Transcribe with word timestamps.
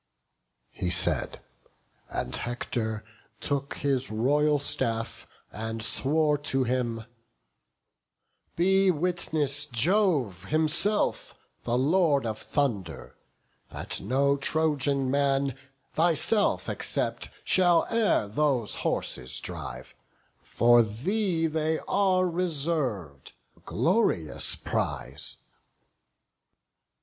He 0.71 0.89
said; 0.89 1.41
and 2.09 2.35
Hector 2.35 3.03
took 3.39 3.75
his 3.75 4.09
royal 4.09 4.57
staff, 4.57 5.27
And 5.51 5.83
swore 5.83 6.39
to 6.39 6.63
him: 6.63 7.05
"Be 8.55 8.89
witness 8.89 9.67
Jove 9.67 10.45
himself, 10.45 11.35
The 11.65 11.77
Lord 11.77 12.25
of 12.25 12.39
thunder, 12.39 13.15
that 13.69 14.01
no 14.01 14.37
Trojan 14.37 15.11
man, 15.11 15.55
Thyself 15.93 16.67
except, 16.67 17.29
shall 17.43 17.85
e'er 17.93 18.27
those 18.27 18.77
horses 18.77 19.39
drive; 19.39 19.93
For 20.41 20.81
thee 20.81 21.45
they 21.45 21.77
are 21.87 22.25
reserv'd, 22.25 23.33
a 23.55 23.59
glorious 23.59 24.55
prize." 24.55 25.37